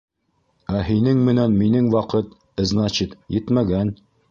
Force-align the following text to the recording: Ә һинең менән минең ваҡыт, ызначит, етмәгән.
Ә 0.77 0.79
һинең 0.87 1.21
менән 1.27 1.53
минең 1.59 1.91
ваҡыт, 1.97 2.33
ызначит, 2.65 3.17
етмәгән. 3.39 3.97